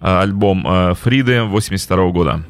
А, 0.00 0.22
альбом 0.22 0.66
э, 0.66 0.94
Фриды 1.00 1.44
82 1.44 2.10
года. 2.10 2.44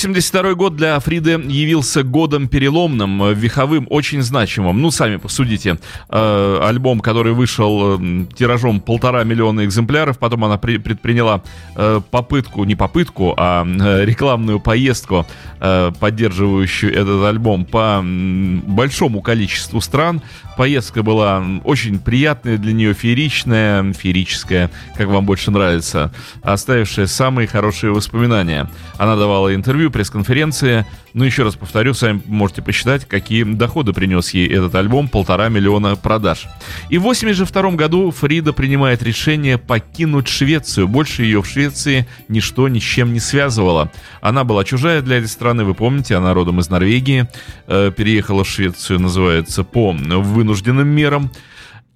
В 0.00 0.02
82 0.02 0.54
год 0.54 0.76
для 0.76 0.98
Фриды 0.98 1.32
явился 1.32 2.02
годом 2.02 2.48
переломным, 2.48 3.22
э, 3.22 3.34
веховым, 3.34 3.86
очень 3.90 4.22
значимым. 4.22 4.80
Ну, 4.80 4.90
сами 4.90 5.16
посудите. 5.16 5.78
Э, 6.08 6.60
альбом, 6.62 7.00
который 7.00 7.34
вышел 7.34 8.00
э, 8.00 8.24
тиражом 8.34 8.80
полтора 8.80 9.24
миллиона 9.24 9.66
экземпляров, 9.66 10.18
потом 10.18 10.46
она 10.46 10.56
при, 10.56 10.78
предприняла 10.78 11.42
э, 11.76 12.00
попытку, 12.10 12.64
не 12.64 12.76
попытку, 12.76 13.34
а 13.36 13.66
рекламную 14.02 14.58
поездку, 14.58 15.26
поддерживающую 15.58 16.90
этот 16.94 17.22
альбом 17.24 17.66
по 17.66 18.02
большому 18.02 19.20
количеству 19.20 19.82
стран. 19.82 20.22
Поездка 20.56 21.02
была 21.02 21.42
очень 21.64 21.98
приятная 21.98 22.56
для 22.56 22.72
нее, 22.72 22.94
фееричная, 22.94 23.92
феерическая, 23.92 24.70
как 24.96 25.08
вам 25.08 25.26
больше 25.26 25.50
нравится, 25.50 26.12
оставившая 26.42 27.06
самые 27.06 27.46
хорошие 27.46 27.92
воспоминания. 27.92 28.68
Она 28.98 29.16
давала 29.16 29.54
интервью 29.54 29.89
пресс-конференции. 29.90 30.86
Ну, 31.14 31.24
еще 31.24 31.42
раз 31.42 31.56
повторю, 31.56 31.94
сами 31.94 32.22
можете 32.26 32.62
посчитать, 32.62 33.06
какие 33.06 33.44
доходы 33.44 33.92
принес 33.92 34.30
ей 34.30 34.48
этот 34.48 34.74
альбом, 34.74 35.08
полтора 35.08 35.48
миллиона 35.48 35.96
продаж. 35.96 36.46
И 36.88 36.98
в 36.98 37.02
1982 37.02 37.70
году 37.72 38.10
Фрида 38.10 38.52
принимает 38.52 39.02
решение 39.02 39.58
покинуть 39.58 40.28
Швецию. 40.28 40.88
Больше 40.88 41.24
ее 41.24 41.42
в 41.42 41.46
Швеции 41.46 42.06
ничто 42.28 42.68
ни 42.68 42.78
с 42.78 42.82
чем 42.82 43.12
не 43.12 43.20
связывало. 43.20 43.90
Она 44.20 44.44
была 44.44 44.64
чужая 44.64 45.02
для 45.02 45.18
этой 45.18 45.28
страны, 45.28 45.64
вы 45.64 45.74
помните, 45.74 46.16
она 46.16 46.34
родом 46.34 46.60
из 46.60 46.68
Норвегии, 46.68 47.28
э, 47.66 47.92
переехала 47.96 48.44
в 48.44 48.48
Швецию, 48.48 49.00
называется, 49.00 49.64
по 49.64 49.92
вынужденным 49.92 50.88
мерам. 50.88 51.30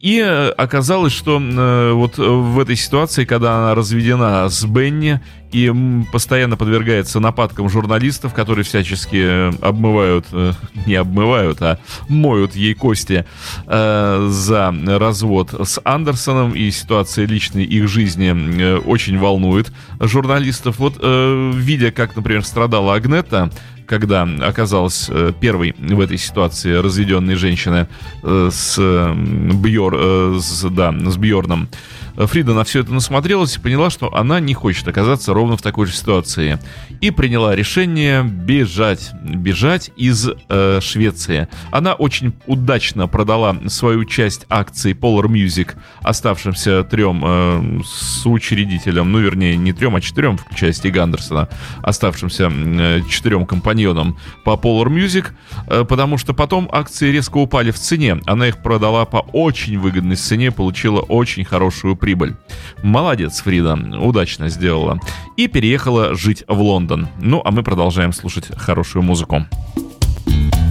И 0.05 0.19
э, 0.19 0.51
оказалось, 0.51 1.15
что 1.15 1.41
э, 1.41 1.93
вот 1.93 2.19
в 2.19 2.59
этой 2.59 2.77
ситуации, 2.77 3.25
когда 3.25 3.57
она 3.57 3.75
разведена 3.75 4.51
с 4.51 4.63
Бенни 4.67 5.19
и 5.51 5.73
постоянно 6.13 6.59
подвергается 6.59 7.21
нападкам 7.21 7.71
журналистов, 7.71 8.35
которые 8.35 8.67
всячески 8.67 9.17
э, 9.17 9.53
обмывают, 9.63 10.27
не 10.87 10.97
обмывают, 10.97 11.63
а 11.63 11.79
моют 12.11 12.55
ей 12.55 12.75
кости 12.75 13.25
за 13.67 14.75
развод 14.87 15.55
с 15.67 15.81
Андерсоном, 15.83 16.53
и 16.53 16.71
ситуация 16.71 17.25
личной 17.25 17.65
их 17.65 17.89
жизни 17.89 18.77
очень 18.87 19.19
волнует 19.19 19.73
журналистов. 20.01 20.81
Вот 20.81 20.99
видя, 21.03 21.93
как, 21.93 22.15
например, 22.15 22.45
страдала 22.45 22.95
Агнета, 22.95 23.51
когда 23.87 24.29
оказалась 24.43 25.07
э, 25.09 25.33
первой 25.41 25.75
в 25.79 26.01
этой 26.01 26.19
ситуации 26.19 26.73
разведенной 26.75 27.35
женщина 27.35 27.89
э, 28.23 28.51
с 28.53 28.79
Бьор, 28.79 29.95
э, 29.97 30.39
с, 30.41 30.69
да, 30.71 30.93
с 30.93 31.17
Бьорном, 31.17 31.69
Э, 32.17 32.27
Фрида 32.27 32.55
на 32.55 32.65
все 32.65 32.81
это 32.81 32.93
насмотрелась 32.93 33.57
и 33.57 33.61
поняла, 33.61 33.91
что 33.91 34.15
она 34.15 34.41
не 34.41 34.55
хочет 34.55 34.87
оказаться 34.89 35.35
ровно 35.35 35.57
в 35.57 35.63
такой 35.63 35.87
же 35.87 35.93
ситуации. 35.93 36.59
И 37.01 37.11
приняла 37.11 37.55
решение 37.55 38.23
бежать, 38.23 39.13
бежать 39.23 39.91
из 39.97 40.29
э, 40.49 40.81
Швеции. 40.81 41.49
Она 41.71 41.95
очень 41.95 42.35
удачно 42.47 43.09
продала 43.09 43.57
свою 43.69 44.05
часть 44.05 44.47
акций 44.49 44.93
Polar 44.93 45.27
Music 45.27 45.75
оставшимся 46.03 46.85
трем 46.85 47.23
э, 47.25 47.81
соучредителям, 47.85 49.11
ну 49.11 49.19
вернее 49.19 49.57
не 49.57 49.73
трем, 49.73 49.97
а 49.97 50.01
четырем 50.01 50.39
в 50.39 50.55
части 50.55 50.89
Гандерсона, 50.89 51.49
оставшимся 51.83 52.51
э, 52.53 53.01
четырем 53.09 53.47
компаньонам 53.47 54.19
по 54.45 54.51
Polar 54.51 54.87
Music, 54.87 55.27
э, 55.67 55.85
потому 55.85 56.19
что 56.19 56.35
потом 56.35 56.69
акции 56.71 57.11
резко 57.11 57.39
упали 57.39 57.71
в 57.71 57.79
цене. 57.79 58.21
Она 58.27 58.49
их 58.49 58.59
продала 58.63 59.05
по 59.05 59.19
очень 59.19 59.79
выгодной 59.79 60.17
цене, 60.17 60.51
получила 60.51 61.01
очень 61.01 61.45
хорошую 61.45 61.97
прибыль. 62.05 62.37
Молодец, 62.83 63.41
Фрида, 63.41 63.79
удачно 63.99 64.51
сделала. 64.51 65.01
И 65.39 65.49
переехала 65.49 66.15
жить 66.15 66.45
в 66.47 66.61
Лондон. 66.61 67.09
Ну, 67.19 67.41
а 67.43 67.51
мы 67.51 67.63
продолжаем 67.63 68.13
слушать 68.13 68.51
хорошую 68.55 69.03
музыку. 69.03 69.47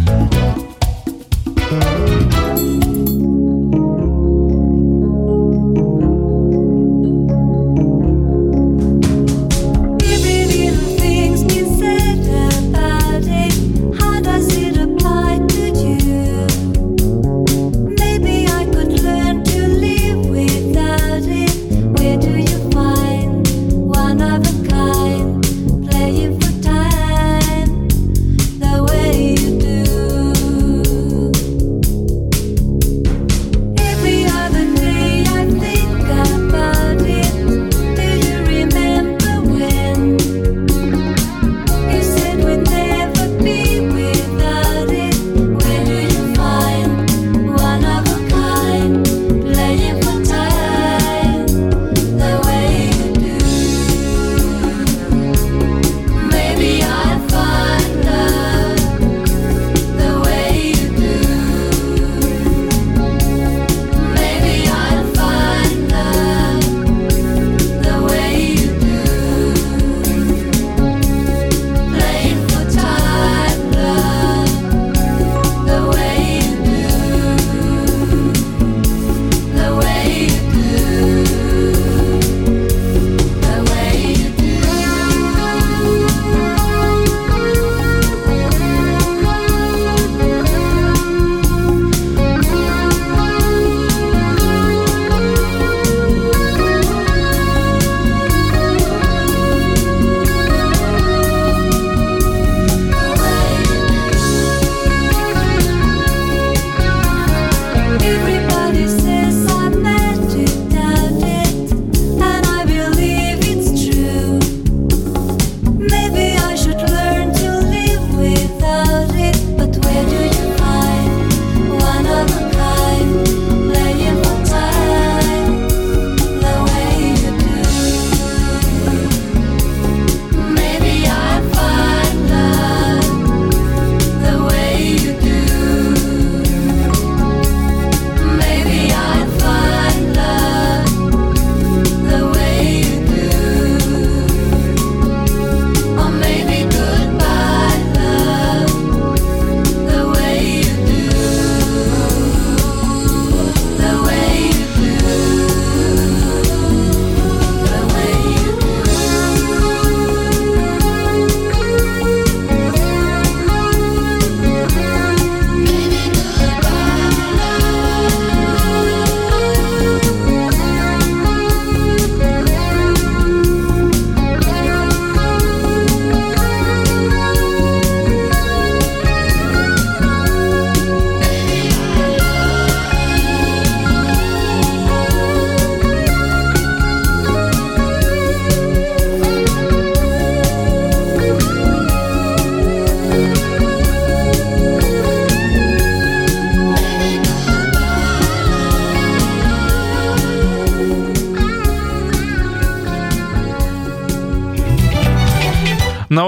thank 0.06 0.34
you 0.34 0.53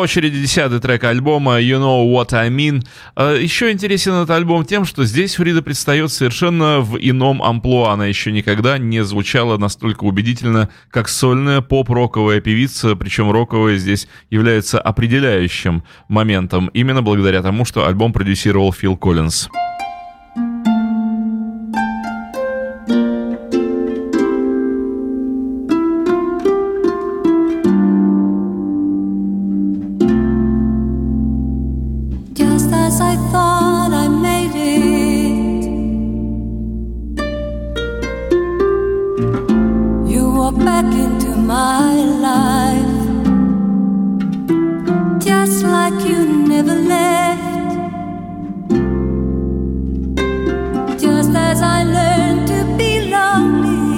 очереди 0.05 0.39
десятый 0.39 0.79
трек 0.79 1.03
альбома 1.03 1.59
You 1.59 1.79
Know 1.79 2.05
What 2.13 2.31
I 2.35 2.49
Mean. 2.49 2.85
А, 3.15 3.35
еще 3.35 3.71
интересен 3.71 4.13
этот 4.13 4.29
альбом 4.29 4.63
тем, 4.63 4.85
что 4.85 5.03
здесь 5.03 5.35
Фрида 5.35 5.63
предстает 5.63 6.11
совершенно 6.11 6.79
в 6.81 6.95
ином 6.95 7.41
амплуа. 7.41 7.91
Она 7.91 8.05
еще 8.05 8.31
никогда 8.31 8.77
не 8.77 9.03
звучала 9.03 9.57
настолько 9.57 10.03
убедительно, 10.03 10.69
как 10.91 11.09
сольная 11.09 11.61
поп-роковая 11.61 12.39
певица, 12.39 12.95
причем 12.95 13.31
роковая 13.31 13.77
здесь 13.77 14.07
является 14.29 14.79
определяющим 14.79 15.83
моментом, 16.07 16.67
именно 16.67 17.01
благодаря 17.01 17.41
тому, 17.41 17.65
что 17.65 17.87
альбом 17.87 18.13
продюсировал 18.13 18.71
Фил 18.73 18.95
Коллинз. 18.95 19.49
walk 40.45 40.57
back 40.57 40.85
into 40.85 41.29
my 41.35 41.95
life 42.27 42.97
just 45.19 45.63
like 45.63 45.97
you 46.07 46.19
never 46.53 46.75
left. 46.75 47.79
Just 51.01 51.31
as 51.49 51.63
I 51.63 51.79
learned 51.97 52.47
to 52.51 52.59
be 52.77 52.91
lonely, 53.15 53.95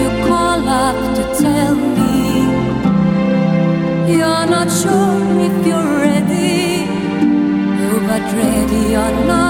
you 0.00 0.10
call 0.28 0.62
up 0.84 0.98
to 1.16 1.22
tell 1.42 1.74
me 1.98 2.14
you're 4.16 4.46
not 4.54 4.68
sure 4.80 5.20
if 5.48 5.66
you're 5.66 5.92
ready, 6.06 6.86
oh, 7.82 7.98
but 8.08 8.22
ready 8.38 8.94
or 8.94 9.12
not. 9.26 9.47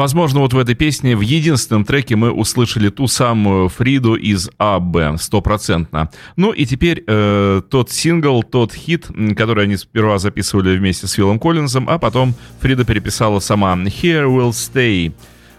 Возможно, 0.00 0.40
вот 0.40 0.54
в 0.54 0.58
этой 0.58 0.74
песне, 0.74 1.14
в 1.14 1.20
единственном 1.20 1.84
треке 1.84 2.16
мы 2.16 2.30
услышали 2.30 2.88
ту 2.88 3.06
самую 3.06 3.68
Фриду 3.68 4.14
из 4.14 4.48
АБ, 4.56 5.20
стопроцентно. 5.20 6.10
Ну 6.36 6.52
и 6.52 6.64
теперь 6.64 7.04
э, 7.06 7.60
тот 7.68 7.90
сингл, 7.90 8.42
тот 8.42 8.72
хит, 8.72 9.08
который 9.36 9.64
они 9.64 9.76
сперва 9.76 10.18
записывали 10.18 10.78
вместе 10.78 11.06
с 11.06 11.12
Филом 11.12 11.38
Коллинзом, 11.38 11.86
а 11.86 11.98
потом 11.98 12.34
Фрида 12.60 12.84
переписала 12.86 13.40
сама 13.40 13.74
«Here 13.74 14.24
Will 14.24 14.52
Stay». 14.52 15.12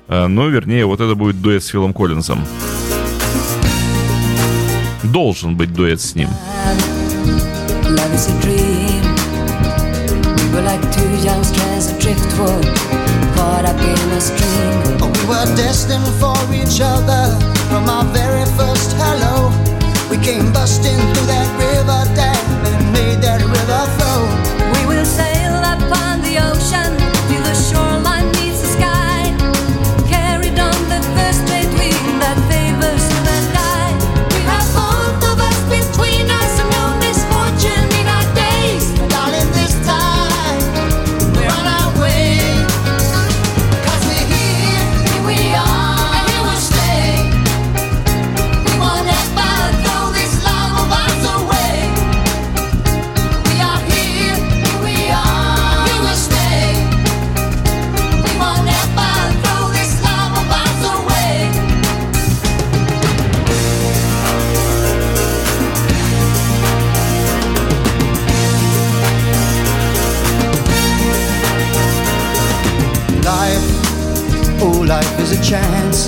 Э, 0.08 0.28
ну, 0.28 0.50
вернее, 0.50 0.86
вот 0.86 1.00
это 1.00 1.16
будет 1.16 1.42
дуэт 1.42 1.64
с 1.64 1.68
Филом 1.68 1.94
Коллинзом. 1.94 2.46
Должен 5.04 5.56
быть 5.56 5.74
дуэт 5.74 6.02
с 6.02 6.16
ним. 6.16 6.30
We 10.36 10.58
were 10.58 10.64
like 10.64 10.82
two 10.92 11.10
young 11.24 11.44
strands 11.44 11.92
chance. 75.42 76.08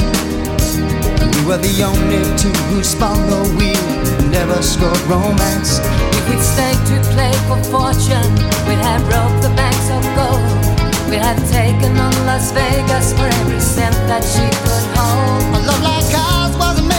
We 1.19 1.41
were 1.45 1.57
the 1.57 1.83
only 1.83 2.21
two 2.37 2.53
who 2.69 2.83
spun 2.83 3.17
the 3.29 3.43
wheel, 3.57 3.83
never 4.29 4.61
scored 4.61 4.99
romance. 5.09 5.79
If 6.13 6.29
we'd 6.29 6.39
stayed 6.39 6.77
to 6.93 6.97
play 7.11 7.33
for 7.49 7.57
fortune, 7.73 8.29
we'd 8.67 8.83
have 8.85 9.01
robbed 9.09 9.43
the 9.43 9.53
banks 9.57 9.89
of 9.89 10.03
gold. 10.15 10.39
We'd 11.09 11.25
have 11.25 11.41
taken 11.51 11.97
on 11.97 12.13
Las 12.25 12.51
Vegas 12.51 13.13
for 13.13 13.25
every 13.25 13.59
cent 13.59 13.95
that 14.07 14.23
she 14.23 14.45
could 14.63 14.85
hold. 14.97 15.43
A 15.57 15.59
love 15.65 15.83
like 15.83 16.13
ours 16.13 16.55
wasn't 16.57 16.92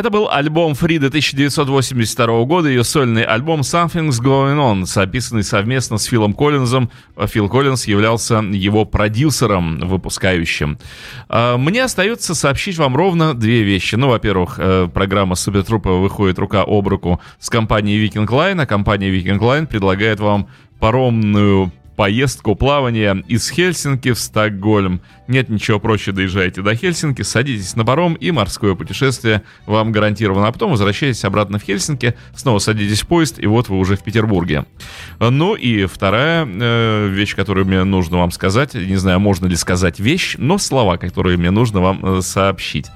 Это 0.00 0.08
был 0.08 0.30
альбом 0.30 0.74
Фриды 0.74 1.08
1982 1.08 2.44
года, 2.44 2.70
ее 2.70 2.84
сольный 2.84 3.22
альбом 3.22 3.60
Something's 3.60 4.18
Going 4.18 4.56
On, 4.56 4.86
записанный 4.86 5.42
совместно 5.42 5.98
с 5.98 6.04
Филом 6.04 6.32
Коллинзом. 6.32 6.90
Фил 7.26 7.50
Коллинз 7.50 7.86
являлся 7.86 8.36
его 8.36 8.86
продюсером, 8.86 9.78
выпускающим. 9.80 10.78
А, 11.28 11.58
мне 11.58 11.84
остается 11.84 12.34
сообщить 12.34 12.78
вам 12.78 12.96
ровно 12.96 13.34
две 13.34 13.62
вещи. 13.62 13.96
Ну, 13.96 14.08
во-первых, 14.08 14.54
э, 14.56 14.88
программа 14.88 15.34
Супертрупа 15.34 15.90
выходит 15.90 16.38
рука 16.38 16.64
об 16.66 16.88
руку 16.88 17.20
с 17.38 17.50
компанией 17.50 18.02
Viking 18.02 18.26
Line, 18.26 18.62
а 18.62 18.64
компания 18.64 19.10
Viking 19.10 19.38
Line 19.38 19.66
предлагает 19.66 20.18
вам 20.18 20.48
паромную 20.78 21.70
поездку 22.00 22.54
плавания 22.54 23.22
из 23.28 23.50
Хельсинки 23.50 24.12
в 24.12 24.18
Стокгольм. 24.18 25.02
Нет 25.30 25.48
ничего 25.48 25.78
проще, 25.78 26.10
доезжайте 26.10 26.60
до 26.60 26.74
Хельсинки, 26.74 27.22
садитесь 27.22 27.76
на 27.76 27.84
паром 27.84 28.14
и 28.14 28.32
морское 28.32 28.74
путешествие 28.74 29.44
вам 29.64 29.92
гарантировано. 29.92 30.48
А 30.48 30.50
потом 30.50 30.72
возвращаетесь 30.72 31.24
обратно 31.24 31.60
в 31.60 31.62
Хельсинки, 31.62 32.16
снова 32.34 32.58
садитесь 32.58 33.02
в 33.02 33.06
поезд, 33.06 33.38
и 33.38 33.46
вот 33.46 33.68
вы 33.68 33.78
уже 33.78 33.94
в 33.94 34.02
Петербурге. 34.02 34.64
Ну 35.20 35.54
и 35.54 35.86
вторая 35.86 36.44
э, 36.44 37.06
вещь, 37.10 37.36
которую 37.36 37.64
мне 37.64 37.84
нужно 37.84 38.18
вам 38.18 38.32
сказать, 38.32 38.74
не 38.74 38.96
знаю, 38.96 39.20
можно 39.20 39.46
ли 39.46 39.54
сказать 39.54 40.00
вещь, 40.00 40.34
но 40.36 40.58
слова, 40.58 40.96
которые 40.96 41.36
мне 41.36 41.52
нужно 41.52 41.80
вам 41.80 42.04
э, 42.04 42.22
сообщить. 42.22 42.86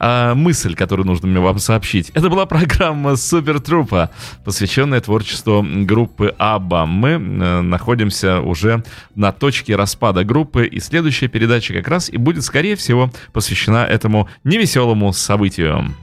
А 0.00 0.34
мысль, 0.34 0.74
которую 0.74 1.06
нужно 1.06 1.28
мне 1.28 1.38
вам 1.38 1.60
сообщить. 1.60 2.10
Это 2.10 2.28
была 2.28 2.46
программа 2.46 3.14
Супер 3.14 3.60
Трупа, 3.60 4.10
посвященная 4.44 5.00
творчеству 5.00 5.64
группы 5.64 6.34
Абба. 6.38 6.86
Мы 6.86 7.10
э, 7.10 7.60
находимся 7.60 8.40
уже 8.40 8.82
на 9.14 9.30
точке 9.30 9.76
распада 9.76 10.24
группы, 10.24 10.66
и 10.66 10.80
следующая 10.80 11.28
передача 11.68 11.74
как 11.74 11.88
раз 11.88 12.10
и 12.10 12.16
будет, 12.16 12.44
скорее 12.44 12.76
всего, 12.76 13.10
посвящена 13.32 13.84
этому 13.84 14.28
невеселому 14.44 15.12
событию. 15.12 15.94